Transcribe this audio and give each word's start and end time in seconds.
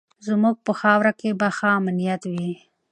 زموږ 0.27 0.55
په 0.65 0.71
خاوره 0.79 1.11
کې 1.19 1.29
به 1.39 1.47
امنیت 1.79 2.21
وي. 2.31 2.51